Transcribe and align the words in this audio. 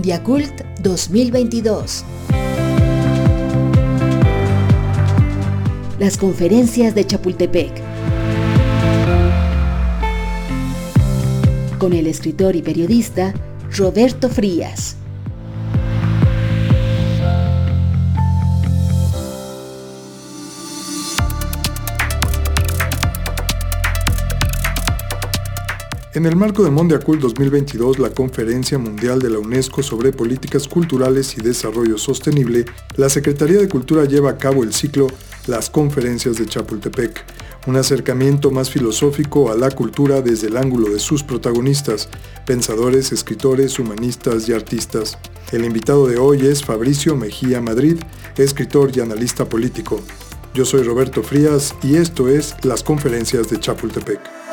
Mondiacult 0.00 0.62
2022. 0.80 2.06
Las 5.98 6.16
conferencias 6.16 6.94
de 6.94 7.06
Chapultepec. 7.06 7.70
Con 11.76 11.92
el 11.92 12.06
escritor 12.06 12.56
y 12.56 12.62
periodista 12.62 13.34
Roberto 13.76 14.30
Frías. 14.30 14.96
En 26.20 26.26
el 26.26 26.36
marco 26.36 26.62
de 26.62 26.70
Mondiacult 26.70 27.18
2022, 27.18 27.98
la 27.98 28.10
Conferencia 28.10 28.76
Mundial 28.76 29.20
de 29.20 29.30
la 29.30 29.38
UNESCO 29.38 29.82
sobre 29.82 30.12
Políticas 30.12 30.68
Culturales 30.68 31.34
y 31.38 31.40
Desarrollo 31.40 31.96
Sostenible, 31.96 32.66
la 32.96 33.08
Secretaría 33.08 33.58
de 33.58 33.70
Cultura 33.70 34.04
lleva 34.04 34.28
a 34.28 34.36
cabo 34.36 34.62
el 34.62 34.74
ciclo 34.74 35.06
Las 35.46 35.70
Conferencias 35.70 36.36
de 36.36 36.44
Chapultepec, 36.44 37.24
un 37.66 37.76
acercamiento 37.76 38.50
más 38.50 38.68
filosófico 38.68 39.50
a 39.50 39.54
la 39.54 39.70
cultura 39.70 40.20
desde 40.20 40.48
el 40.48 40.58
ángulo 40.58 40.90
de 40.90 40.98
sus 40.98 41.22
protagonistas, 41.22 42.10
pensadores, 42.44 43.12
escritores, 43.12 43.78
humanistas 43.78 44.46
y 44.46 44.52
artistas. 44.52 45.16
El 45.52 45.64
invitado 45.64 46.06
de 46.06 46.18
hoy 46.18 46.46
es 46.46 46.62
Fabricio 46.62 47.16
Mejía 47.16 47.62
Madrid, 47.62 47.96
escritor 48.36 48.94
y 48.94 49.00
analista 49.00 49.48
político. 49.48 50.02
Yo 50.52 50.66
soy 50.66 50.82
Roberto 50.82 51.22
Frías 51.22 51.74
y 51.82 51.96
esto 51.96 52.28
es 52.28 52.56
Las 52.62 52.82
Conferencias 52.82 53.48
de 53.48 53.58
Chapultepec. 53.58 54.49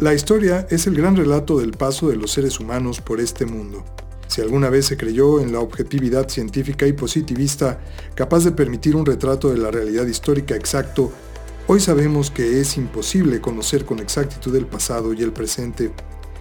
La 0.00 0.14
historia 0.14 0.66
es 0.70 0.86
el 0.86 0.94
gran 0.94 1.14
relato 1.14 1.58
del 1.58 1.72
paso 1.72 2.08
de 2.08 2.16
los 2.16 2.30
seres 2.30 2.58
humanos 2.58 3.02
por 3.02 3.20
este 3.20 3.44
mundo. 3.44 3.84
Si 4.28 4.40
alguna 4.40 4.70
vez 4.70 4.86
se 4.86 4.96
creyó 4.96 5.40
en 5.40 5.52
la 5.52 5.60
objetividad 5.60 6.30
científica 6.30 6.86
y 6.86 6.94
positivista 6.94 7.78
capaz 8.14 8.44
de 8.44 8.52
permitir 8.52 8.96
un 8.96 9.04
retrato 9.04 9.50
de 9.50 9.58
la 9.58 9.70
realidad 9.70 10.06
histórica 10.06 10.56
exacto, 10.56 11.12
hoy 11.66 11.80
sabemos 11.80 12.30
que 12.30 12.62
es 12.62 12.78
imposible 12.78 13.42
conocer 13.42 13.84
con 13.84 13.98
exactitud 13.98 14.56
el 14.56 14.64
pasado 14.64 15.12
y 15.12 15.20
el 15.20 15.34
presente, 15.34 15.92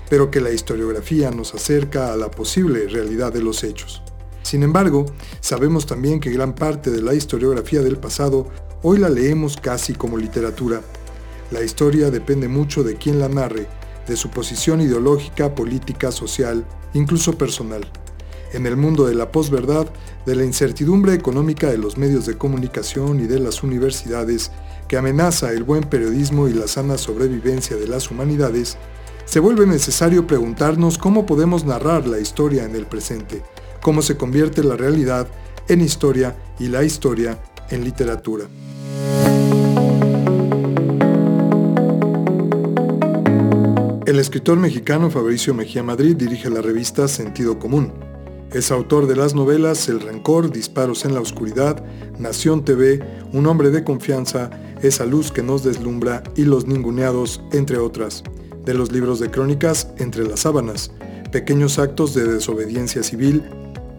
pero 0.10 0.32
que 0.32 0.40
la 0.40 0.52
historiografía 0.52 1.30
nos 1.30 1.54
acerca 1.54 2.14
a 2.14 2.16
la 2.16 2.32
posible 2.32 2.88
realidad 2.88 3.34
de 3.34 3.42
los 3.42 3.66
hechos. 3.66 4.02
Sin 4.42 4.64
embargo, 4.64 5.06
sabemos 5.42 5.86
también 5.86 6.22
que 6.22 6.32
gran 6.32 6.56
parte 6.56 6.92
de 6.92 7.02
la 7.02 7.14
historiografía 7.14 7.82
del 7.82 7.98
pasado 7.98 8.48
hoy 8.84 9.00
la 9.00 9.10
leemos 9.10 9.58
casi 9.58 9.96
como 9.96 10.18
literatura 10.18 10.82
la 11.52 11.64
historia 11.64 12.12
depende 12.12 12.48
mucho 12.48 12.84
de 12.84 12.96
quién 12.96 13.20
la 13.20 13.30
narre, 13.30 13.68
de 14.08 14.16
su 14.16 14.30
posición 14.30 14.82
ideológica, 14.82 15.56
política, 15.56 16.12
social, 16.12 16.66
incluso 16.94 17.38
personal. 17.38 17.88
En 18.54 18.66
el 18.66 18.78
mundo 18.78 19.06
de 19.06 19.16
la 19.16 19.32
posverdad, 19.32 19.88
de 20.26 20.36
la 20.36 20.44
incertidumbre 20.44 21.14
económica 21.14 21.70
de 21.70 21.78
los 21.78 21.98
medios 21.98 22.26
de 22.26 22.38
comunicación 22.38 23.20
y 23.20 23.28
de 23.28 23.40
las 23.40 23.64
universidades, 23.64 24.52
que 24.88 24.98
amenaza 24.98 25.52
el 25.52 25.64
buen 25.64 25.84
periodismo 25.84 26.48
y 26.48 26.54
la 26.54 26.68
sana 26.68 26.98
sobrevivencia 26.98 27.78
de 27.78 27.88
las 27.88 28.10
humanidades, 28.10 28.78
se 29.26 29.40
vuelve 29.40 29.68
necesario 29.68 30.26
preguntarnos 30.26 30.98
cómo 30.98 31.28
podemos 31.28 31.64
narrar 31.64 32.08
la 32.08 32.20
historia 32.20 32.66
en 32.66 32.76
el 32.76 32.88
presente, 32.88 33.44
cómo 33.82 34.02
se 34.02 34.18
convierte 34.18 34.64
la 34.64 34.76
realidad 34.76 35.28
en 35.68 35.82
historia 35.82 36.36
y 36.58 36.68
la 36.68 36.84
historia 36.84 37.40
en 37.70 37.84
literatura. 37.84 38.46
El 44.10 44.18
escritor 44.18 44.58
mexicano 44.58 45.12
Fabricio 45.12 45.54
Mejía 45.54 45.84
Madrid 45.84 46.16
dirige 46.16 46.50
la 46.50 46.64
revista 46.64 47.08
Sentido 47.08 47.60
Común. 47.60 47.94
Es 48.52 48.72
autor 48.72 49.06
de 49.06 49.16
las 49.16 49.36
novelas 49.36 49.88
El 49.88 50.00
Rencor, 50.00 50.50
Disparos 50.50 51.06
en 51.06 51.14
la 51.14 51.22
Oscuridad, 51.22 51.86
Nación 52.18 52.66
TV, 52.66 53.02
Un 53.34 53.46
hombre 53.46 53.70
de 53.70 53.84
confianza, 53.84 54.50
Esa 54.82 55.06
luz 55.06 55.32
que 55.32 55.44
nos 55.44 55.64
deslumbra 55.64 56.24
y 56.36 56.46
Los 56.46 56.66
Ninguneados, 56.66 57.44
entre 57.52 57.78
otras. 57.78 58.24
De 58.66 58.74
los 58.74 58.92
libros 58.92 59.20
de 59.20 59.30
crónicas 59.30 59.90
Entre 60.00 60.28
las 60.28 60.40
sábanas, 60.40 60.92
Pequeños 61.32 61.78
actos 61.78 62.16
de 62.16 62.26
desobediencia 62.26 63.04
civil, 63.04 63.44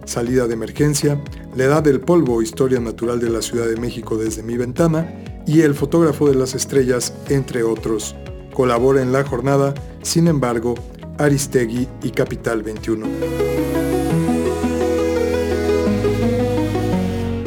Salida 0.06 0.49
de 0.49 0.54
emergencia, 0.54 1.22
La 1.54 1.66
edad 1.66 1.84
del 1.84 2.00
polvo, 2.00 2.43
Historia 2.43 2.81
natural 2.81 3.20
de 3.20 3.31
la 3.31 3.43
Ciudad 3.43 3.69
de 3.69 3.76
México 3.76 4.16
desde 4.16 4.43
mi 4.43 4.56
ventana 4.56 5.09
y 5.47 5.60
El 5.60 5.76
fotógrafo 5.76 6.28
de 6.28 6.34
las 6.34 6.56
estrellas, 6.56 7.15
entre 7.28 7.62
otros. 7.62 8.16
Colabora 8.60 9.00
en 9.00 9.10
la 9.10 9.25
jornada, 9.25 9.72
sin 10.03 10.28
embargo, 10.28 10.75
Aristegui 11.16 11.88
y 12.03 12.10
Capital 12.10 12.62
21. 12.62 13.06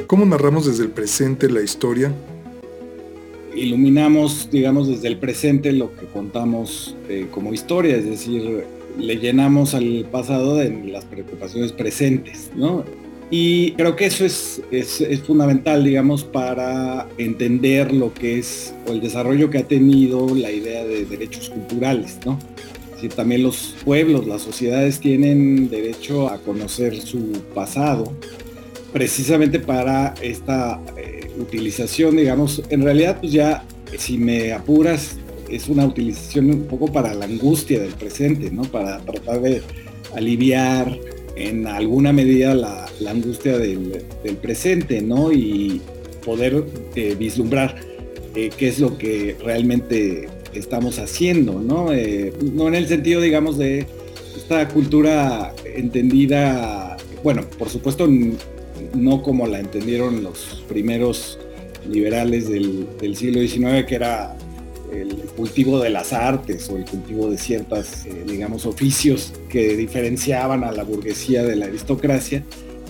¿Cómo 0.08 0.26
narramos 0.26 0.66
desde 0.66 0.82
el 0.82 0.90
presente 0.90 1.52
la 1.52 1.62
historia? 1.62 2.12
Iluminamos, 3.56 4.50
digamos, 4.52 4.88
desde 4.88 5.08
el 5.08 5.20
presente 5.20 5.72
lo 5.72 5.96
que 5.96 6.08
contamos 6.08 6.96
eh, 7.08 7.28
como 7.30 7.54
historia, 7.54 7.96
es 7.96 8.06
decir, 8.06 8.64
le 8.98 9.16
llenamos 9.18 9.76
al 9.76 10.08
pasado 10.12 10.56
de 10.56 10.72
las 10.88 11.06
preocupaciones 11.06 11.74
presentes, 11.74 12.50
¿no? 12.56 12.86
Y 13.36 13.72
creo 13.72 13.96
que 13.96 14.06
eso 14.06 14.26
es, 14.26 14.62
es, 14.70 15.02
fundamental, 15.26 15.84
digamos, 15.84 16.24
para 16.24 17.08
entender 17.18 17.92
lo 17.92 18.14
que 18.14 18.38
es 18.38 18.76
o 18.88 18.92
el 18.92 19.02
desarrollo 19.02 19.50
que 19.50 19.58
ha 19.58 19.68
tenido 19.68 20.36
la 20.36 20.52
idea 20.52 20.86
de 20.86 21.04
derechos 21.06 21.50
culturales, 21.50 22.20
¿no? 22.28 22.38
también 23.16 23.42
los 23.42 23.76
pueblos, 23.84 24.28
las 24.28 24.44
sociedades 24.44 25.00
tienen 25.00 25.68
derecho 25.68 26.30
a 26.30 26.38
conocer 26.38 27.02
su 27.02 27.32
pasado, 27.56 28.14
precisamente 28.94 29.60
para 29.60 30.14
esta 30.22 30.80
eh, 30.96 31.32
utilización, 31.40 32.16
digamos, 32.16 32.62
en 32.70 32.84
realidad 32.84 33.18
pues 33.20 33.34
ya, 33.34 33.66
si 33.98 34.20
me 34.20 34.54
apuras, 34.54 35.18
es 35.50 35.68
una 35.70 35.88
utilización 35.88 36.52
un 36.52 36.64
poco 36.66 36.92
para 36.94 37.16
la 37.16 37.26
angustia 37.26 37.82
del 37.82 37.94
presente, 37.94 38.52
¿no? 38.52 38.62
Para 38.62 39.00
tratar 39.00 39.42
de 39.42 39.64
aliviar 40.16 40.98
en 41.36 41.68
alguna 41.68 42.14
medida 42.14 42.54
la, 42.54 42.86
angustia 43.12 43.58
del, 43.58 44.04
presente, 44.42 45.02
¿no? 45.02 45.32
Y 45.32 45.82
poder 46.26 46.64
eh, 46.96 47.16
vislumbrar 47.18 47.76
eh, 48.36 48.50
qué 48.56 48.68
es 48.68 48.80
lo 48.80 48.98
que 48.98 49.36
realmente 49.44 50.28
estamos 50.54 51.00
haciendo, 51.00 51.60
¿no? 51.60 51.94
Eh, 51.94 52.34
no 52.54 52.68
en 52.68 52.76
el 52.76 52.88
sentido, 52.88 53.22
digamos, 53.22 53.58
de 53.58 53.86
esta 54.36 54.68
cultura 54.68 55.54
entendida, 55.66 56.98
bueno, 57.24 57.44
por 57.58 57.70
supuesto, 57.70 58.08
no 58.96 59.22
como 59.22 59.48
la 59.48 59.60
entendieron 59.60 60.24
los 60.24 60.64
primeros 60.68 61.40
liberales 61.90 62.50
del, 62.50 62.88
siglo 63.16 63.42
XIX, 63.42 63.86
que 63.88 63.96
era 63.96 64.36
el 64.92 65.16
cultivo 65.36 65.80
de 65.80 65.90
las 65.90 66.14
artes 66.14 66.70
o 66.70 66.78
el 66.78 66.86
cultivo 66.86 67.30
de 67.30 67.38
ciertas, 67.38 68.06
digamos, 68.28 68.66
oficios 68.66 69.34
que 69.50 69.76
diferenciaban 69.76 70.64
a 70.64 70.72
la 70.72 70.84
burguesía 70.84 71.44
de 71.44 71.56
la 71.56 71.66
aristocracia, 71.66 72.44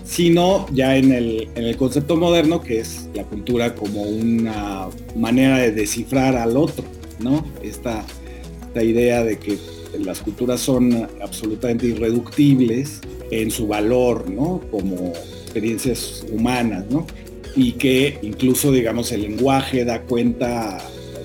sino 0.04 0.66
ya 0.74 0.98
en 0.98 1.12
el, 1.12 1.50
en 1.56 1.64
el 1.64 1.78
concepto 1.78 2.16
moderno, 2.16 2.62
que 2.62 2.80
es 2.80 3.08
la 3.14 3.24
cultura 3.24 3.76
como 3.76 4.02
una 4.02 4.88
manera 5.16 5.60
de 5.60 5.72
descifrar 5.72 6.36
al 6.36 6.58
otro, 6.58 6.84
¿no? 7.20 7.46
Esta, 7.62 8.06
esta 8.68 8.84
idea 8.84 9.24
de 9.24 9.38
que 9.40 9.58
las 10.00 10.20
culturas 10.20 10.60
son 10.60 11.08
absolutamente 11.22 11.88
irreductibles 11.88 13.02
en 13.32 13.52
su 13.52 13.68
valor, 13.68 14.30
¿no? 14.30 14.62
Como 14.72 15.14
experiencias 15.44 16.26
humanas, 16.32 16.86
¿no? 16.90 17.06
Y 17.56 17.74
que 17.74 18.18
incluso, 18.24 18.72
digamos, 18.72 19.12
el 19.12 19.22
lenguaje 19.22 19.86
da 19.86 20.02
cuenta 20.02 20.80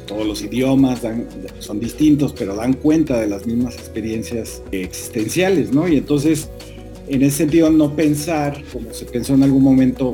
todos 0.06 0.26
los 0.26 0.43
idiomas 0.43 1.00
son 1.61 1.79
distintos, 1.79 2.32
pero 2.37 2.56
dan 2.56 2.73
cuenta 2.73 3.20
de 3.20 3.29
las 3.29 3.47
mismas 3.47 3.75
experiencias 3.75 4.62
existenciales, 4.73 5.73
¿no? 5.73 5.87
Y 5.87 5.99
entonces, 5.99 6.49
en 7.08 7.22
ese 7.22 7.38
sentido, 7.38 7.70
no 7.70 7.94
pensar, 7.94 8.62
como 8.72 8.93
se 8.93 9.05
pensó 9.06 9.34
en 9.34 9.43
algún 9.43 9.62
momento, 9.62 10.12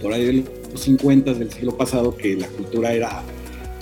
por 0.00 0.12
ahí 0.12 0.24
de 0.24 0.44
los 0.70 0.80
50 0.80 1.34
del 1.34 1.50
siglo 1.50 1.76
pasado, 1.76 2.16
que 2.16 2.36
la 2.36 2.46
cultura 2.48 2.92
era 2.92 3.22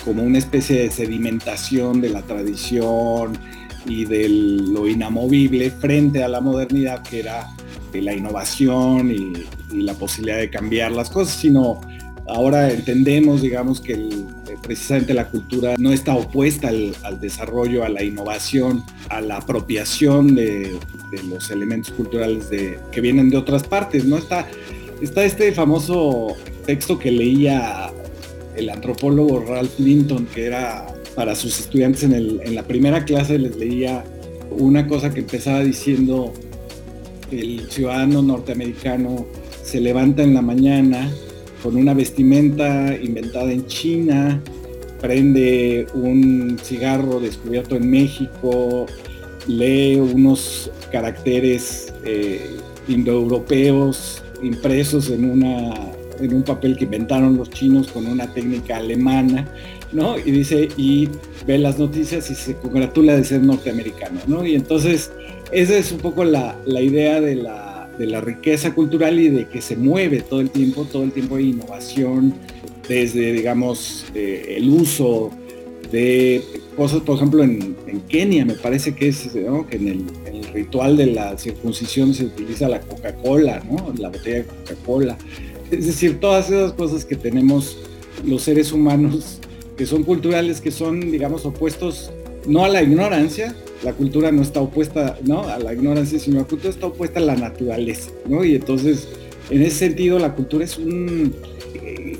como 0.04 0.22
una 0.22 0.38
especie 0.38 0.80
de 0.80 0.90
sedimentación 0.90 2.00
de 2.00 2.08
la 2.10 2.22
tradición 2.22 3.38
y 3.86 4.04
de 4.04 4.28
lo 4.28 4.88
inamovible 4.88 5.70
frente 5.70 6.22
a 6.22 6.28
la 6.28 6.40
modernidad, 6.40 7.02
que 7.02 7.20
era 7.20 7.48
la 7.92 8.14
innovación 8.14 9.10
y, 9.10 9.32
y 9.76 9.82
la 9.82 9.94
posibilidad 9.94 10.38
de 10.38 10.48
cambiar 10.48 10.92
las 10.92 11.10
cosas, 11.10 11.34
sino 11.34 11.80
ahora 12.28 12.70
entendemos, 12.70 13.42
digamos, 13.42 13.80
que 13.80 13.94
el, 13.94 14.26
precisamente 14.62 15.14
la 15.14 15.28
cultura 15.28 15.74
no 15.78 15.92
está 15.92 16.14
opuesta 16.14 16.68
al, 16.68 17.20
desarrollo, 17.20 17.84
a 17.84 17.88
la 17.88 18.02
innovación, 18.02 18.84
a 19.08 19.20
la 19.20 19.36
apropiación 19.36 20.34
de, 20.34 20.78
los 21.28 21.50
elementos 21.50 21.92
culturales 21.92 22.46
que 22.92 23.00
vienen 23.00 23.30
de 23.30 23.36
otras 23.36 23.64
partes, 23.64 24.04
¿no? 24.04 24.16
Está, 24.16 24.46
está 25.00 25.24
este 25.24 25.52
famoso 25.52 26.36
texto 26.66 26.98
que 26.98 27.10
leía 27.10 27.90
el 28.56 28.70
antropólogo 28.70 29.40
Ralph 29.40 29.78
Linton, 29.78 30.26
que 30.26 30.46
era 30.46 30.86
para 31.14 31.34
sus 31.34 31.58
estudiantes 31.58 32.04
en, 32.04 32.14
en 32.14 32.54
la 32.54 32.62
primera 32.62 33.04
clase 33.04 33.38
les 33.38 33.56
leía 33.56 34.04
una 34.50 34.86
cosa 34.86 35.12
que 35.12 35.20
empezaba 35.20 35.60
diciendo 35.60 36.32
el 37.30 37.70
ciudadano 37.70 38.22
norteamericano 38.22 39.26
se 39.62 39.80
levanta 39.80 40.22
en 40.22 40.34
la 40.34 40.42
mañana 40.42 41.10
con 41.62 41.76
una 41.76 41.94
vestimenta 41.94 42.94
inventada 42.96 43.52
en 43.52 43.66
China, 43.66 44.40
prende 45.00 45.86
un 45.94 46.58
cigarro 46.62 47.20
descubierto 47.20 47.76
en 47.76 47.90
México, 47.90 48.86
lee 49.46 49.96
unos 49.96 50.70
caracteres 50.92 51.92
eh, 52.04 52.56
indoeuropeos 52.88 54.22
impresos 54.42 55.10
en, 55.10 55.30
una, 55.30 55.74
en 56.18 56.34
un 56.34 56.42
papel 56.42 56.76
que 56.76 56.84
inventaron 56.84 57.36
los 57.36 57.50
chinos 57.50 57.88
con 57.88 58.06
una 58.06 58.32
técnica 58.32 58.78
alemana, 58.78 59.46
¿no? 59.92 60.18
Y 60.18 60.30
dice, 60.30 60.68
y 60.76 61.08
ve 61.46 61.58
las 61.58 61.78
noticias 61.78 62.30
y 62.30 62.34
se 62.34 62.56
congratula 62.56 63.16
de 63.16 63.24
ser 63.24 63.42
norteamericano, 63.42 64.20
¿no? 64.26 64.46
Y 64.46 64.54
entonces, 64.54 65.10
esa 65.52 65.76
es 65.76 65.92
un 65.92 65.98
poco 65.98 66.24
la, 66.24 66.56
la 66.64 66.80
idea 66.80 67.20
de 67.20 67.36
la, 67.36 67.69
de 68.00 68.06
la 68.06 68.22
riqueza 68.22 68.74
cultural 68.74 69.20
y 69.20 69.28
de 69.28 69.46
que 69.46 69.60
se 69.60 69.76
mueve 69.76 70.22
todo 70.22 70.40
el 70.40 70.48
tiempo, 70.48 70.86
todo 70.90 71.02
el 71.02 71.12
tiempo 71.12 71.36
hay 71.36 71.50
innovación, 71.50 72.32
desde, 72.88 73.34
digamos, 73.34 74.06
eh, 74.14 74.54
el 74.56 74.70
uso 74.70 75.30
de 75.92 76.42
cosas, 76.76 77.02
por 77.02 77.16
ejemplo, 77.16 77.44
en, 77.44 77.76
Kenia 78.08 78.46
me 78.46 78.54
parece 78.54 78.94
que 78.94 79.08
es, 79.08 79.28
que 79.28 79.76
en 79.76 79.88
el, 79.88 80.04
ritual 80.54 80.96
de 80.96 81.06
la 81.06 81.36
circuncisión 81.36 82.14
se 82.14 82.24
utiliza 82.24 82.68
la 82.68 82.80
Coca-Cola, 82.80 83.62
¿no? 83.70 83.92
La 83.98 84.08
botella 84.08 84.38
de 84.38 84.44
Coca-Cola. 84.46 85.18
Es 85.70 85.86
decir, 85.86 86.18
todas 86.18 86.50
esas 86.50 86.72
cosas 86.72 87.04
que 87.04 87.14
tenemos 87.14 87.76
los 88.24 88.42
seres 88.42 88.72
humanos, 88.72 89.38
que 89.76 89.86
son 89.86 90.02
culturales, 90.02 90.60
que 90.60 90.70
son, 90.70 91.12
digamos, 91.12 91.44
opuestos 91.44 92.10
no 92.46 92.64
a 92.64 92.68
la 92.68 92.82
ignorancia, 92.82 93.54
la 93.82 93.92
cultura 93.92 94.30
no 94.32 94.42
está 94.42 94.60
opuesta 94.60 95.18
¿no? 95.24 95.42
a 95.48 95.58
la 95.58 95.72
ignorancia, 95.72 96.18
sino 96.18 96.38
la 96.38 96.44
cultura 96.44 96.70
está 96.70 96.86
opuesta 96.86 97.20
a 97.20 97.22
la 97.22 97.36
naturaleza, 97.36 98.10
¿no? 98.28 98.44
Y 98.44 98.54
entonces, 98.54 99.08
en 99.48 99.62
ese 99.62 99.76
sentido, 99.76 100.18
la 100.18 100.34
cultura 100.34 100.64
es 100.64 100.78
un 100.78 101.34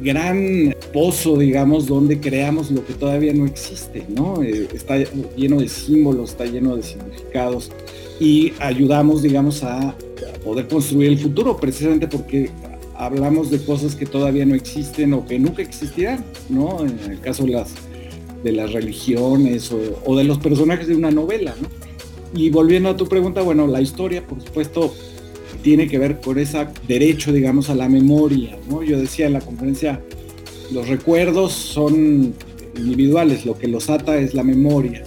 gran 0.03 0.75
pozo, 0.93 1.37
digamos, 1.39 1.87
donde 1.87 2.21
creamos 2.21 2.71
lo 2.71 2.85
que 2.85 2.95
todavía 2.95 3.33
no 3.35 3.47
existe, 3.47 4.05
¿no? 4.09 4.43
Eh, 4.43 4.69
está 4.73 4.97
lleno 5.37 5.61
de 5.61 5.69
símbolos, 5.69 6.31
está 6.31 6.47
lleno 6.47 6.77
de 6.77 6.83
significados 6.83 7.71
y 8.19 8.53
ayudamos, 8.59 9.23
digamos, 9.23 9.63
a, 9.63 9.95
poder 10.45 10.69
construir 10.69 11.11
el 11.11 11.19
futuro, 11.19 11.59
precisamente 11.59 12.09
porque 12.09 12.51
hablamos 12.97 13.51
de 13.51 13.63
cosas 13.63 13.95
que 13.95 14.07
todavía 14.07 14.47
no 14.47 14.55
existen 14.55 15.13
o 15.13 15.27
que 15.27 15.39
nunca 15.39 15.61
existirán, 15.61 16.25
¿no? 16.49 16.81
En 16.83 16.99
el 17.11 17.21
caso 17.21 17.45
de 17.45 17.51
las, 17.51 17.75
de 18.43 18.53
las 18.53 18.73
religiones 18.73 19.71
o, 19.73 20.17
de 20.17 20.25
los 20.25 20.39
personajes 20.39 20.89
de 20.89 20.97
una 20.97 21.11
novela, 21.11 21.55
¿no? 21.61 21.69
Y 22.33 22.51
volviendo 22.51 22.91
a 22.91 22.97
tu 22.97 23.09
pregunta, 23.09 23.43
bueno, 23.43 23.67
la 23.67 23.81
historia, 23.81 24.25
por 24.25 24.41
supuesto, 24.41 24.95
tiene 25.63 25.89
que 25.89 25.99
ver 25.99 26.21
con 26.21 26.39
ese 26.39 26.67
derecho, 26.87 27.33
digamos, 27.33 27.71
a 27.71 27.75
la 27.75 27.89
memoria. 27.89 28.57
¿no? 28.69 28.83
Yo 28.83 28.99
decía 28.99 29.27
en 29.27 29.33
la 29.33 29.41
conferencia, 29.41 30.01
los 30.73 30.89
recuerdos 30.89 31.53
son 31.53 32.35
individuales, 32.77 33.45
lo 33.45 33.59
que 33.59 33.67
los 33.67 33.91
ata 33.91 34.17
es 34.19 34.35
la 34.35 34.45
memoria. 34.45 35.03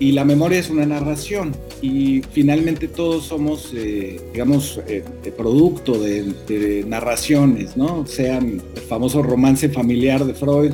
Y 0.00 0.12
la 0.12 0.24
memoria 0.24 0.58
es 0.58 0.70
una 0.70 0.86
narración. 0.86 1.54
Y 1.82 2.22
finalmente 2.32 2.88
todos 2.88 3.24
somos, 3.24 3.72
eh, 3.74 4.20
digamos, 4.32 4.80
eh, 4.88 5.04
producto 5.36 5.98
de, 5.98 6.84
narraciones, 6.86 7.76
¿no? 7.76 8.06
Sean 8.06 8.62
el 8.74 8.82
famoso 8.82 9.22
romance 9.22 9.68
familiar 9.68 10.24
de 10.24 10.34
Freud, 10.34 10.72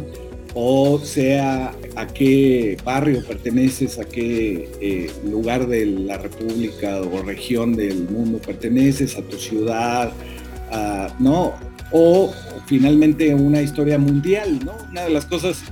o 0.54 1.00
sea 1.00 1.74
a 1.96 2.06
qué 2.06 2.76
barrio 2.84 3.24
perteneces, 3.24 3.98
a 3.98 4.04
qué 4.04 4.70
eh, 4.80 5.10
lugar 5.28 5.66
de 5.66 5.86
la 5.86 6.18
república 6.18 7.00
o 7.00 7.22
región 7.22 7.74
del 7.74 8.08
mundo 8.08 8.38
perteneces, 8.38 9.16
a 9.16 9.22
tu 9.22 9.36
ciudad, 9.36 10.12
¿no? 11.18 11.54
O 11.92 12.32
finalmente 12.66 13.34
una 13.34 13.62
historia 13.62 13.98
mundial, 13.98 14.60
¿no? 14.64 14.74
Una 14.90 15.04
de 15.04 15.10
las 15.10 15.26
cosas 15.26 15.62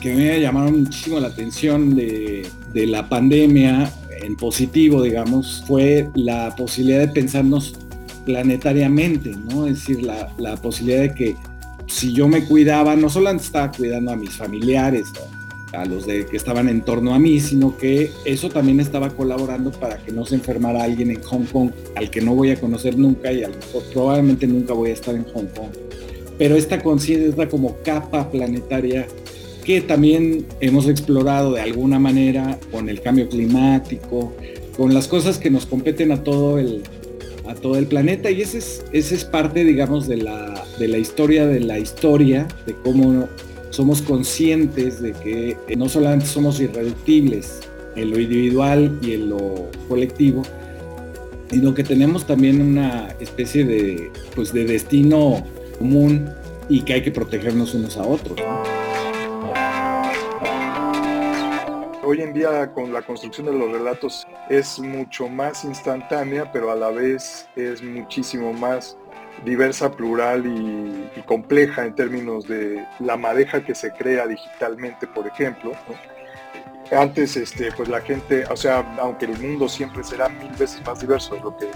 que 0.00 0.14
me 0.14 0.40
llamaron 0.40 0.82
muchísimo 0.82 1.18
la 1.18 1.28
atención 1.28 1.96
de, 1.96 2.46
la 2.74 3.08
pandemia 3.08 3.92
en 4.22 4.36
positivo, 4.36 5.02
digamos, 5.02 5.64
fue 5.66 6.08
la 6.14 6.54
posibilidad 6.54 7.00
de 7.00 7.08
pensarnos 7.08 7.74
planetariamente, 8.24 9.34
¿no? 9.50 9.66
Es 9.66 9.80
decir, 9.80 10.02
la, 10.02 10.32
la 10.38 10.56
posibilidad 10.56 11.02
de 11.02 11.14
que 11.14 11.36
si 11.88 12.12
yo 12.12 12.28
me 12.28 12.44
cuidaba, 12.44 12.94
no 12.96 13.08
solamente 13.08 13.44
estaba 13.44 13.72
cuidando 13.72 14.12
a 14.12 14.16
mis 14.16 14.36
familiares, 14.36 15.08
a 15.72 15.84
los 15.84 16.06
de 16.06 16.26
que 16.26 16.36
estaban 16.36 16.68
en 16.68 16.82
torno 16.82 17.14
a 17.14 17.18
mí, 17.18 17.40
sino 17.40 17.76
que 17.76 18.10
eso 18.24 18.48
también 18.48 18.80
estaba 18.80 19.10
colaborando 19.10 19.70
para 19.70 19.98
que 19.98 20.12
no 20.12 20.24
se 20.24 20.36
enfermara 20.36 20.84
alguien 20.84 21.10
en 21.10 21.22
Hong 21.22 21.44
Kong, 21.44 21.70
al 21.96 22.10
que 22.10 22.20
no 22.20 22.34
voy 22.34 22.50
a 22.50 22.60
conocer 22.60 22.96
nunca 22.96 23.32
y 23.32 23.42
al 23.42 23.52
que 23.52 23.66
probablemente 23.92 24.46
nunca 24.46 24.72
voy 24.72 24.90
a 24.90 24.94
estar 24.94 25.14
en 25.14 25.24
Hong 25.24 25.46
Kong. 25.46 25.70
Pero 26.38 26.56
esta 26.56 26.80
conciencia, 26.80 27.28
esta 27.28 27.48
como 27.48 27.76
capa 27.82 28.30
planetaria 28.30 29.06
que 29.64 29.80
también 29.82 30.46
hemos 30.60 30.88
explorado 30.88 31.52
de 31.54 31.60
alguna 31.60 31.98
manera 31.98 32.58
con 32.70 32.88
el 32.88 33.02
cambio 33.02 33.28
climático, 33.28 34.32
con 34.76 34.94
las 34.94 35.08
cosas 35.08 35.36
que 35.36 35.50
nos 35.50 35.66
competen 35.66 36.12
a 36.12 36.22
todo 36.22 36.58
el, 36.58 36.82
a 37.46 37.54
todo 37.54 37.76
el 37.76 37.86
planeta 37.86 38.30
y 38.30 38.40
ese 38.40 38.58
es, 38.58 38.84
ese 38.92 39.16
es 39.16 39.24
parte, 39.24 39.64
digamos, 39.64 40.06
de 40.06 40.18
la, 40.18 40.57
de 40.78 40.88
la 40.88 40.98
historia 40.98 41.46
de 41.46 41.60
la 41.60 41.78
historia, 41.78 42.46
de 42.66 42.74
cómo 42.84 43.28
somos 43.70 44.02
conscientes 44.02 45.00
de 45.00 45.12
que 45.12 45.76
no 45.76 45.88
solamente 45.88 46.26
somos 46.26 46.60
irreductibles 46.60 47.60
en 47.96 48.10
lo 48.10 48.18
individual 48.18 48.98
y 49.02 49.14
en 49.14 49.30
lo 49.30 49.70
colectivo, 49.88 50.42
sino 51.50 51.74
que 51.74 51.84
tenemos 51.84 52.26
también 52.26 52.60
una 52.60 53.08
especie 53.20 53.64
de, 53.64 54.10
pues, 54.34 54.52
de 54.52 54.64
destino 54.64 55.44
común 55.78 56.28
y 56.68 56.82
que 56.82 56.94
hay 56.94 57.02
que 57.02 57.10
protegernos 57.10 57.74
unos 57.74 57.96
a 57.96 58.02
otros 58.02 58.40
hoy 62.08 62.22
en 62.22 62.32
día 62.32 62.72
con 62.72 62.90
la 62.90 63.02
construcción 63.02 63.48
de 63.48 63.52
los 63.52 63.70
relatos 63.70 64.26
es 64.48 64.78
mucho 64.78 65.28
más 65.28 65.62
instantánea, 65.64 66.50
pero 66.50 66.70
a 66.70 66.74
la 66.74 66.88
vez 66.88 67.46
es 67.54 67.82
muchísimo 67.82 68.50
más 68.54 68.96
diversa, 69.44 69.90
plural 69.90 70.46
y, 70.46 71.08
compleja 71.26 71.84
en 71.84 71.94
términos 71.94 72.48
de 72.48 72.86
la 73.00 73.18
madeja 73.18 73.62
que 73.62 73.74
se 73.74 73.92
crea 73.92 74.26
digitalmente, 74.26 75.06
por 75.06 75.26
ejemplo. 75.26 75.72
Antes, 76.90 77.36
este, 77.36 77.70
pues 77.72 77.88
la 77.88 78.00
gente, 78.00 78.46
o 78.46 78.56
sea, 78.56 78.78
aunque 78.98 79.26
el 79.26 79.38
mundo 79.38 79.68
siempre 79.68 80.02
será 80.02 80.30
mil 80.30 80.50
veces 80.52 80.82
más 80.86 81.00
diverso 81.00 81.34
de 81.34 81.40
lo 81.42 81.56
que, 81.58 81.66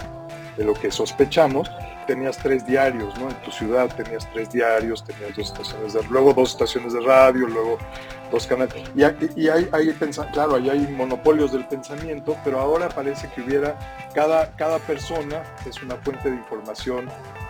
de 0.57 0.65
lo 0.65 0.73
que 0.73 0.89
sospechamos, 0.89 1.69
tenías 2.07 2.37
tres 2.37 2.65
diarios, 2.65 3.15
¿no? 3.19 3.29
En 3.29 3.35
tu 3.41 3.51
ciudad 3.51 3.95
tenías 3.95 4.27
tres 4.33 4.51
diarios, 4.51 5.03
tenías 5.03 5.35
dos 5.35 5.51
estaciones 5.51 5.93
de, 5.93 6.03
luego 6.09 6.33
dos 6.33 6.51
estaciones 6.53 6.93
de 6.93 7.01
radio, 7.01 7.47
luego 7.47 7.77
dos 8.31 8.47
canales. 8.47 8.73
Y, 8.95 9.03
hay, 9.47 9.69
hay 9.71 9.93
claro, 10.31 10.55
hay 10.55 10.87
monopolios 10.97 11.51
del 11.51 11.67
pensamiento, 11.67 12.35
pero 12.43 12.59
ahora 12.59 12.89
parece 12.89 13.29
que 13.29 13.41
hubiera, 13.41 13.77
cada, 14.15 14.51
cada 14.55 14.79
persona 14.79 15.43
es 15.67 15.81
una 15.83 15.95
fuente 15.97 16.31
de 16.31 16.37
información 16.37 17.07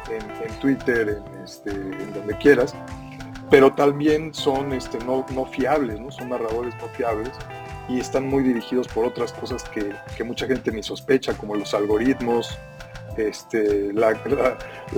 en, 0.09 0.59
Twitter, 0.59 1.21
en, 1.23 1.43
este, 1.43 1.71
en 1.71 2.13
donde 2.13 2.37
quieras, 2.37 2.75
pero 3.49 3.73
también 3.73 4.33
son 4.33 4.73
este, 4.73 4.97
no, 5.05 5.25
no 5.33 5.45
fiables, 5.45 5.99
¿no? 5.99 6.11
Son 6.11 6.29
narradores 6.29 6.73
no 6.81 6.87
fiables 6.89 7.31
y 7.89 7.99
están 7.99 8.27
muy 8.27 8.43
dirigidos 8.43 8.87
por 8.87 9.05
otras 9.05 9.33
cosas 9.33 9.63
que, 9.65 9.93
que 10.15 10.23
mucha 10.23 10.47
gente 10.47 10.71
ni 10.71 10.81
sospecha, 10.83 11.33
como 11.37 11.55
los 11.55 11.73
algoritmos, 11.73 12.57
este, 13.17 13.93
la, 13.93 14.13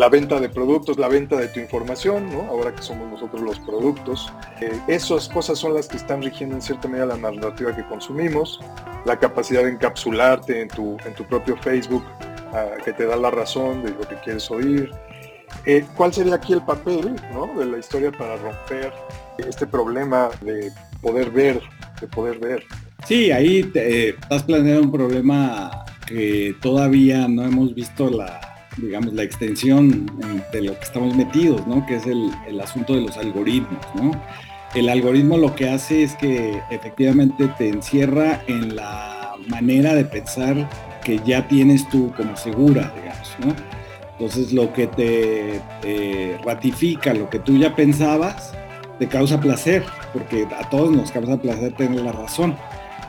venta 0.09 0.39
de 0.39 0.49
productos, 0.49 0.97
la 0.97 1.07
venta 1.07 1.37
de 1.37 1.47
tu 1.47 1.59
información, 1.59 2.31
¿no? 2.31 2.41
ahora 2.43 2.73
que 2.73 2.81
somos 2.81 3.09
nosotros 3.09 3.41
los 3.41 3.59
productos. 3.59 4.31
Eh, 4.61 4.79
esas 4.87 5.29
cosas 5.29 5.59
son 5.59 5.73
las 5.73 5.87
que 5.87 5.97
están 5.97 6.21
rigiendo 6.21 6.55
en 6.55 6.61
cierta 6.61 6.87
medida 6.87 7.05
la 7.05 7.17
narrativa 7.17 7.75
que 7.75 7.85
consumimos, 7.85 8.59
la 9.05 9.17
capacidad 9.17 9.63
de 9.63 9.71
encapsularte 9.71 10.61
en 10.61 10.67
tu, 10.69 10.97
en 11.05 11.13
tu 11.13 11.23
propio 11.25 11.57
Facebook, 11.57 12.03
ah, 12.53 12.71
que 12.83 12.93
te 12.93 13.05
da 13.05 13.15
la 13.15 13.31
razón 13.31 13.83
de 13.83 13.91
lo 13.91 14.01
que 14.01 14.15
quieres 14.23 14.49
oír. 14.51 14.91
Eh, 15.65 15.85
¿Cuál 15.95 16.13
sería 16.13 16.35
aquí 16.35 16.53
el 16.53 16.61
papel 16.61 17.15
¿no? 17.33 17.47
de 17.57 17.65
la 17.65 17.77
historia 17.77 18.11
para 18.11 18.35
romper 18.35 18.93
este 19.37 19.65
problema 19.65 20.29
de 20.41 20.71
poder 21.01 21.31
ver, 21.31 21.61
de 22.01 22.07
poder 22.07 22.39
ver? 22.39 22.63
Sí, 23.05 23.31
ahí 23.31 23.71
eh, 23.75 24.15
estás 24.19 24.43
planeando 24.43 24.83
un 24.83 24.91
problema 24.91 25.85
que 26.05 26.55
todavía 26.61 27.27
no 27.27 27.43
hemos 27.43 27.73
visto 27.73 28.09
la, 28.09 28.67
digamos, 28.77 29.13
la 29.13 29.23
extensión 29.23 30.05
de 30.51 30.61
lo 30.61 30.77
que 30.77 30.83
estamos 30.83 31.15
metidos, 31.15 31.65
¿no? 31.67 31.85
Que 31.85 31.95
es 31.95 32.05
el, 32.05 32.31
asunto 32.59 32.95
de 32.95 33.01
los 33.01 33.17
algoritmos, 33.17 33.85
¿no? 33.95 34.11
El 34.73 34.89
algoritmo 34.89 35.37
lo 35.37 35.55
que 35.55 35.69
hace 35.69 36.03
es 36.03 36.15
que 36.15 36.59
efectivamente 36.69 37.49
te 37.57 37.69
encierra 37.69 38.41
en 38.47 38.75
la 38.75 39.33
manera 39.47 39.93
de 39.93 40.05
pensar 40.05 40.69
que 41.03 41.19
ya 41.25 41.47
tienes 41.47 41.87
tú 41.89 42.11
como 42.17 42.35
segura, 42.35 42.93
digamos, 42.95 43.35
¿no? 43.39 43.55
Entonces 44.13 44.53
lo 44.53 44.73
que 44.73 44.87
te 44.87 45.61
ratifica 46.43 47.13
lo 47.13 47.29
que 47.29 47.39
tú 47.39 47.57
ya 47.57 47.75
pensabas, 47.75 48.53
te 48.97 49.07
causa 49.07 49.41
placer, 49.41 49.83
porque 50.13 50.47
a 50.57 50.69
todos 50.69 50.91
nos 50.91 51.11
causa 51.11 51.37
placer 51.37 51.73
tener 51.73 52.01
la 52.01 52.13
razón 52.13 52.55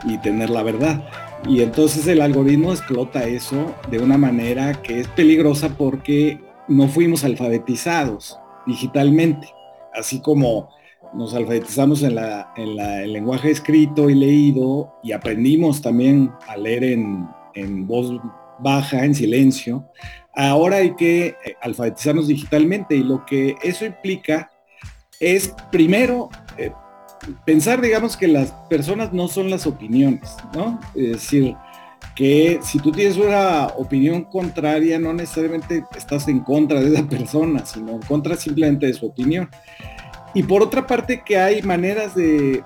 y 0.06 0.18
tener 0.18 0.50
la 0.50 0.62
verdad. 0.62 1.08
Y 1.48 1.62
entonces 1.62 2.06
el 2.06 2.20
algoritmo 2.20 2.72
explota 2.72 3.24
eso 3.24 3.74
de 3.90 3.98
una 3.98 4.16
manera 4.16 4.80
que 4.82 5.00
es 5.00 5.08
peligrosa 5.08 5.70
porque 5.76 6.40
no 6.68 6.88
fuimos 6.88 7.24
alfabetizados 7.24 8.38
digitalmente, 8.66 9.48
así 9.94 10.20
como 10.20 10.70
nos 11.14 11.34
alfabetizamos 11.34 12.02
en, 12.02 12.16
la, 12.16 12.52
en 12.56 12.78
el 12.78 13.12
lenguaje 13.12 13.50
escrito 13.50 14.10
y 14.10 14.14
leído 14.14 14.94
y 15.02 15.12
aprendimos 15.12 15.80
también 15.80 16.32
a 16.48 16.56
leer 16.56 16.84
en, 16.84 17.28
en 17.54 17.86
voz 17.86 18.20
baja, 18.58 19.04
en 19.04 19.14
silencio. 19.14 19.88
Ahora 20.34 20.78
hay 20.78 20.94
que 20.96 21.26
eh, 21.26 21.36
alfabetizarnos 21.62 22.26
digitalmente 22.26 22.96
y 22.96 23.02
lo 23.02 23.24
que 23.24 23.54
eso 23.62 23.84
implica 23.86 24.50
es 25.20 25.54
primero 25.70 26.28
eh, 26.58 26.72
pensar, 27.44 27.80
digamos, 27.80 28.16
que 28.16 28.28
las 28.28 28.52
personas 28.68 29.12
no 29.12 29.28
son 29.28 29.50
las 29.50 29.66
opiniones, 29.66 30.36
¿no? 30.54 30.80
Es 30.94 31.12
decir, 31.12 31.56
que 32.14 32.58
si 32.62 32.78
tú 32.78 32.92
tienes 32.92 33.16
una 33.16 33.66
opinión 33.76 34.24
contraria, 34.24 34.98
no 34.98 35.12
necesariamente 35.12 35.84
estás 35.96 36.28
en 36.28 36.40
contra 36.40 36.80
de 36.80 36.94
esa 36.94 37.06
persona, 37.08 37.64
sino 37.66 37.92
en 37.92 38.00
contra 38.00 38.36
simplemente 38.36 38.86
de 38.86 38.94
su 38.94 39.06
opinión. 39.06 39.48
Y 40.34 40.42
por 40.42 40.62
otra 40.62 40.86
parte, 40.86 41.22
que 41.24 41.38
hay 41.38 41.62
maneras 41.62 42.14
de, 42.14 42.62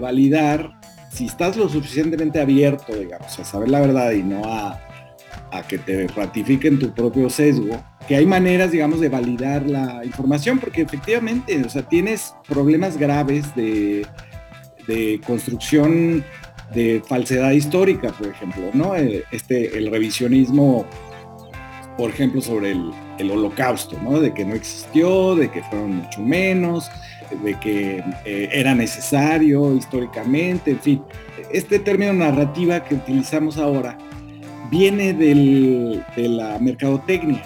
validar 0.00 0.70
si 1.10 1.26
estás 1.26 1.56
lo 1.56 1.68
suficientemente 1.68 2.40
abierto, 2.40 2.94
digamos, 2.94 3.38
a 3.38 3.44
saber 3.44 3.70
la 3.70 3.80
verdad 3.80 4.12
y 4.12 4.22
no 4.22 4.42
a, 4.44 4.80
a 5.52 5.62
que 5.62 5.78
te 5.78 6.06
ratifiquen 6.08 6.78
tu 6.78 6.92
propio 6.92 7.30
sesgo, 7.30 7.82
que 8.06 8.16
hay 8.16 8.26
maneras, 8.26 8.70
digamos, 8.70 9.00
de 9.00 9.08
validar 9.08 9.66
la 9.66 10.04
información, 10.04 10.58
porque 10.58 10.82
efectivamente, 10.82 11.62
o 11.64 11.68
sea, 11.68 11.82
tienes 11.82 12.34
problemas 12.48 12.96
graves 12.96 13.54
de, 13.54 14.06
construcción 15.26 16.24
de 16.72 17.02
falsedad 17.06 17.52
histórica, 17.52 18.12
por 18.12 18.28
ejemplo, 18.28 18.70
¿no? 18.72 18.96
Eh, 18.96 19.24
este, 19.32 19.76
el 19.76 19.90
revisionismo, 19.90 20.86
por 21.96 22.10
ejemplo, 22.10 22.40
sobre 22.40 22.72
el, 22.72 23.30
holocausto, 23.30 23.98
¿no? 24.02 24.20
De 24.20 24.32
que 24.34 24.44
no 24.44 24.54
existió, 24.54 25.34
de 25.34 25.50
que 25.50 25.62
fueron 25.62 25.96
mucho 25.96 26.20
menos, 26.20 26.90
de 27.42 27.58
que 27.58 28.04
eh, 28.24 28.48
era 28.52 28.74
necesario 28.74 29.74
históricamente, 29.74 30.72
en 30.72 30.80
fin. 30.80 31.02
Este 31.52 31.78
término 31.78 32.12
narrativa 32.12 32.84
que 32.84 32.94
utilizamos 32.94 33.58
ahora 33.58 33.96
viene 34.70 35.12
de 35.12 36.28
la 36.28 36.58
mercadotecnia 36.58 37.42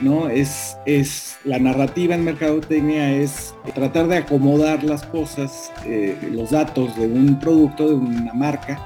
¿no? 0.00 0.28
Es, 0.28 0.76
es 0.86 1.36
la 1.44 1.58
narrativa 1.58 2.14
en 2.14 2.24
mercadotecnia 2.24 3.12
es 3.12 3.54
tratar 3.74 4.08
de 4.08 4.18
acomodar 4.18 4.82
las 4.82 5.04
cosas, 5.04 5.72
eh, 5.84 6.16
los 6.32 6.50
datos 6.50 6.96
de 6.96 7.06
un 7.06 7.38
producto, 7.38 7.88
de 7.88 7.94
una 7.94 8.32
marca, 8.32 8.80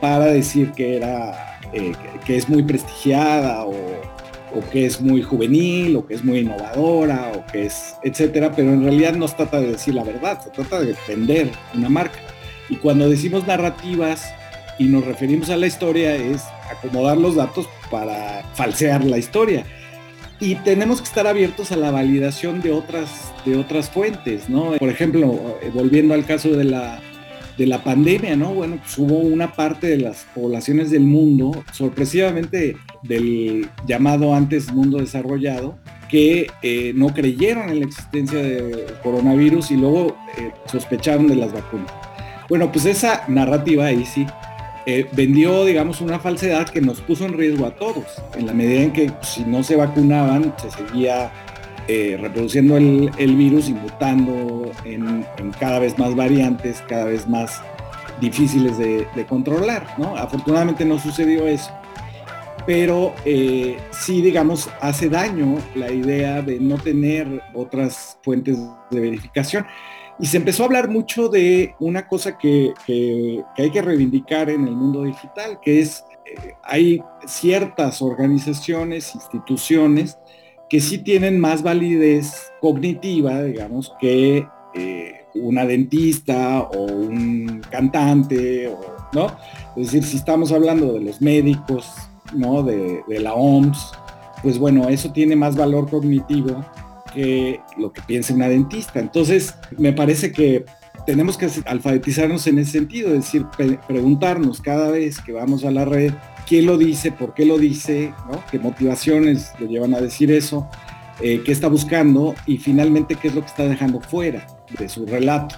para 0.00 0.26
decir 0.26 0.72
que 0.72 0.96
era, 0.96 1.58
eh, 1.72 1.92
que 2.24 2.36
es 2.36 2.48
muy 2.48 2.62
prestigiada 2.62 3.64
o, 3.64 3.74
que 4.72 4.86
es 4.86 5.02
muy 5.02 5.20
juvenil 5.20 5.96
o 5.96 6.06
que 6.06 6.14
es 6.14 6.24
muy 6.24 6.38
innovadora 6.38 7.30
o 7.36 7.44
que 7.52 7.66
es, 7.66 7.94
etcétera, 8.02 8.52
pero 8.56 8.72
en 8.72 8.84
realidad 8.84 9.12
no 9.12 9.28
se 9.28 9.34
trata 9.34 9.60
de 9.60 9.72
decir 9.72 9.92
la 9.92 10.02
verdad, 10.02 10.40
se 10.42 10.48
trata 10.48 10.80
de 10.80 10.86
defender 10.86 11.50
una 11.74 11.90
marca. 11.90 12.18
Y 12.70 12.76
cuando 12.76 13.06
decimos 13.06 13.46
narrativas 13.46 14.32
y 14.78 14.84
nos 14.84 15.04
referimos 15.04 15.50
a 15.50 15.56
la 15.56 15.66
historia 15.66 16.14
es 16.14 16.42
acomodar 16.70 17.16
los 17.16 17.34
datos 17.34 17.68
para 17.90 18.42
falsear 18.54 19.04
la 19.04 19.18
historia 19.18 19.64
y 20.40 20.56
tenemos 20.56 21.00
que 21.00 21.08
estar 21.08 21.26
abiertos 21.26 21.72
a 21.72 21.76
la 21.76 21.90
validación 21.90 22.60
de 22.60 22.72
otras, 22.72 23.32
de 23.44 23.56
otras 23.56 23.88
fuentes, 23.88 24.48
¿no? 24.48 24.72
Por 24.72 24.90
ejemplo, 24.90 25.58
eh, 25.62 25.70
volviendo 25.72 26.14
al 26.14 26.26
caso 26.26 26.50
de 26.50 26.64
la, 26.64 27.00
de 27.56 27.66
la 27.66 27.82
pandemia, 27.82 28.36
¿no? 28.36 28.52
Bueno, 28.52 28.78
pues 28.82 28.98
hubo 28.98 29.18
una 29.18 29.52
parte 29.52 29.86
de 29.86 29.98
las 29.98 30.26
poblaciones 30.34 30.90
del 30.90 31.04
mundo, 31.04 31.64
sorpresivamente 31.72 32.76
del 33.02 33.68
llamado 33.86 34.34
antes 34.34 34.72
mundo 34.72 34.98
desarrollado, 34.98 35.78
que 36.10 36.48
eh, 36.62 36.92
no 36.94 37.14
creyeron 37.14 37.70
en 37.70 37.80
la 37.80 37.86
existencia 37.86 38.38
del 38.38 38.84
coronavirus 39.02 39.70
y 39.70 39.76
luego 39.76 40.16
eh, 40.36 40.52
sospecharon 40.70 41.28
de 41.28 41.36
las 41.36 41.52
vacunas. 41.52 41.90
Bueno, 42.48 42.70
pues 42.70 42.84
esa 42.84 43.24
narrativa 43.26 43.86
ahí 43.86 44.04
sí 44.04 44.26
eh, 44.88 45.04
vendió, 45.12 45.64
digamos, 45.64 46.00
una 46.00 46.20
falsedad 46.20 46.68
que 46.68 46.80
nos 46.80 47.00
puso 47.00 47.24
en 47.24 47.32
riesgo 47.32 47.66
a 47.66 47.72
todos, 47.72 48.04
en 48.36 48.46
la 48.46 48.54
medida 48.54 48.82
en 48.82 48.92
que 48.92 49.10
pues, 49.10 49.28
si 49.30 49.44
no 49.44 49.64
se 49.64 49.74
vacunaban, 49.74 50.54
se 50.62 50.70
seguía 50.70 51.32
eh, 51.88 52.16
reproduciendo 52.20 52.76
el, 52.76 53.36
virus 53.36 53.68
y 53.68 53.74
mutando 53.74 54.70
en, 54.84 55.26
cada 55.58 55.80
vez 55.80 55.98
más 55.98 56.14
variantes, 56.14 56.84
cada 56.88 57.06
vez 57.06 57.28
más 57.28 57.60
difíciles 58.20 58.78
de, 58.78 59.26
controlar, 59.28 59.86
¿no? 59.98 60.16
Afortunadamente 60.16 60.84
no 60.84 61.00
sucedió 61.00 61.48
eso, 61.48 61.72
pero 62.64 63.12
eh, 63.24 63.78
sí, 63.90 64.22
digamos, 64.22 64.70
hace 64.80 65.08
daño 65.08 65.58
la 65.74 65.90
idea 65.90 66.42
de 66.42 66.60
no 66.60 66.78
tener 66.78 67.42
otras 67.54 68.18
fuentes 68.22 68.56
de 68.90 69.00
verificación. 69.00 69.66
Y 70.18 70.26
se 70.26 70.38
empezó 70.38 70.62
a 70.62 70.66
hablar 70.66 70.88
mucho 70.88 71.28
de 71.28 71.74
una 71.78 72.08
cosa 72.08 72.38
que, 72.38 72.72
hay 73.56 73.70
que 73.70 73.82
reivindicar 73.82 74.48
en 74.48 74.66
el 74.66 74.74
mundo 74.74 75.02
digital, 75.02 75.60
que 75.60 75.80
es, 75.80 76.04
eh, 76.24 76.54
hay 76.62 77.02
ciertas 77.26 78.00
organizaciones, 78.00 79.14
instituciones, 79.14 80.18
que 80.70 80.80
sí 80.80 80.98
tienen 80.98 81.38
más 81.38 81.62
validez 81.62 82.50
cognitiva, 82.60 83.42
digamos, 83.42 83.92
que 84.00 84.46
eh, 84.74 85.12
una 85.34 85.66
dentista 85.66 86.62
o 86.62 86.84
un 86.84 87.62
cantante, 87.70 88.74
¿no? 89.12 89.26
Es 89.76 89.92
decir, 89.92 90.02
si 90.02 90.16
estamos 90.16 90.50
hablando 90.50 90.94
de 90.94 91.00
los 91.00 91.20
médicos, 91.20 91.92
¿no? 92.34 92.62
De, 92.62 93.02
de 93.06 93.20
la 93.20 93.34
OMS, 93.34 93.92
pues 94.42 94.58
bueno, 94.58 94.88
eso 94.88 95.12
tiene 95.12 95.36
más 95.36 95.56
valor 95.56 95.88
cognitivo 95.90 96.64
lo 97.78 97.92
que 97.92 98.02
piensa 98.02 98.34
una 98.34 98.48
dentista. 98.48 99.00
Entonces, 99.00 99.54
me 99.78 99.92
parece 99.92 100.32
que 100.32 100.64
tenemos 101.06 101.38
que 101.38 101.48
alfabetizarnos 101.64 102.46
en 102.46 102.58
ese 102.58 102.72
sentido, 102.72 103.08
es 103.08 103.24
decir, 103.24 103.46
preguntarnos 103.86 104.60
cada 104.60 104.90
vez 104.90 105.20
que 105.20 105.32
vamos 105.32 105.64
a 105.64 105.70
la 105.70 105.84
red, 105.84 106.12
quién 106.46 106.66
lo 106.66 106.76
dice, 106.76 107.12
por 107.12 107.32
qué 107.34 107.46
lo 107.46 107.58
dice, 107.58 108.12
qué 108.50 108.58
motivaciones 108.58 109.52
le 109.58 109.68
llevan 109.68 109.94
a 109.94 110.00
decir 110.00 110.30
eso, 110.30 110.68
eh, 111.20 111.42
qué 111.44 111.52
está 111.52 111.68
buscando 111.68 112.34
y 112.46 112.58
finalmente 112.58 113.14
qué 113.14 113.28
es 113.28 113.34
lo 113.34 113.40
que 113.40 113.46
está 113.46 113.64
dejando 113.64 114.00
fuera 114.00 114.46
de 114.78 114.88
su 114.88 115.06
relato. 115.06 115.54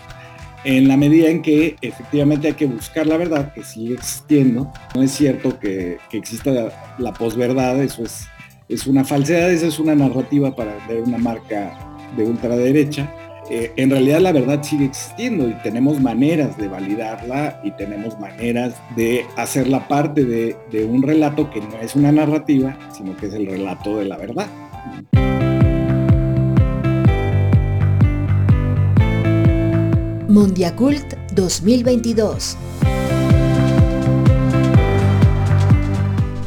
En 0.64 0.88
la 0.88 0.96
medida 0.96 1.28
en 1.28 1.40
que 1.40 1.76
efectivamente 1.80 2.48
hay 2.48 2.54
que 2.54 2.66
buscar 2.66 3.06
la 3.06 3.16
verdad, 3.16 3.52
que 3.52 3.62
sigue 3.62 3.94
existiendo, 3.94 4.70
no 4.94 5.02
es 5.02 5.12
cierto 5.12 5.58
que, 5.58 5.98
exista 6.12 6.50
la, 6.50 6.94
la 6.98 7.12
posverdad, 7.12 7.80
eso 7.82 8.02
es 8.02 8.26
es 8.68 8.86
una 8.86 9.04
falsedad, 9.04 9.50
esa 9.50 9.66
es 9.66 9.78
una 9.78 9.94
narrativa 9.94 10.54
para 10.54 10.74
vender 10.74 11.02
una 11.02 11.18
marca 11.18 11.78
de 12.16 12.24
ultraderecha. 12.24 13.12
Eh, 13.50 13.72
en 13.76 13.88
realidad 13.88 14.20
la 14.20 14.32
verdad 14.32 14.62
sigue 14.62 14.84
existiendo 14.84 15.48
y 15.48 15.54
tenemos 15.62 16.00
maneras 16.00 16.58
de 16.58 16.68
validarla 16.68 17.62
y 17.64 17.70
tenemos 17.72 18.18
maneras 18.20 18.74
de 18.94 19.24
hacerla 19.36 19.88
parte 19.88 20.24
de, 20.24 20.54
de 20.70 20.84
un 20.84 21.02
relato 21.02 21.48
que 21.50 21.60
no 21.60 21.78
es 21.80 21.96
una 21.96 22.12
narrativa, 22.12 22.76
sino 22.92 23.16
que 23.16 23.26
es 23.26 23.34
el 23.34 23.46
relato 23.46 23.96
de 23.98 24.04
la 24.04 24.18
verdad. 24.18 24.46
Mondiacult 30.28 31.14
2022 31.32 32.58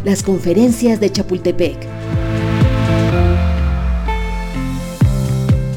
Las 0.04 0.24
conferencias 0.24 1.00
de 1.00 1.12
Chapultepec 1.12 1.78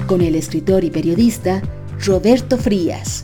con 0.07 0.23
el 0.23 0.35
escritor 0.35 0.83
y 0.85 0.91
periodista 0.91 1.61
Roberto 2.07 2.57
Frías. 2.57 3.24